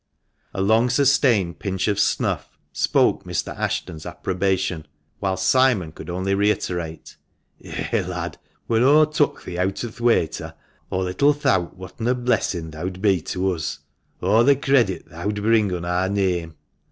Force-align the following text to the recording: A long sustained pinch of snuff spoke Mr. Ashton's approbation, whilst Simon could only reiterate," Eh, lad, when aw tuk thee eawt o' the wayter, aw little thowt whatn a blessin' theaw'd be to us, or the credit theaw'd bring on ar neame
A 0.51 0.63
long 0.63 0.89
sustained 0.89 1.59
pinch 1.59 1.87
of 1.87 1.99
snuff 1.99 2.57
spoke 2.73 3.23
Mr. 3.23 3.55
Ashton's 3.55 4.03
approbation, 4.03 4.87
whilst 5.19 5.47
Simon 5.47 5.91
could 5.91 6.09
only 6.09 6.33
reiterate," 6.33 7.17
Eh, 7.63 8.03
lad, 8.07 8.39
when 8.65 8.81
aw 8.83 9.05
tuk 9.05 9.43
thee 9.43 9.57
eawt 9.59 9.85
o' 9.85 9.89
the 9.89 10.03
wayter, 10.03 10.55
aw 10.89 10.97
little 11.01 11.33
thowt 11.33 11.75
whatn 11.77 12.07
a 12.07 12.15
blessin' 12.15 12.71
theaw'd 12.71 12.99
be 12.99 13.21
to 13.21 13.51
us, 13.51 13.77
or 14.21 14.43
the 14.43 14.55
credit 14.55 15.07
theaw'd 15.07 15.39
bring 15.39 15.71
on 15.71 15.85
ar 15.85 16.09
neame 16.09 16.55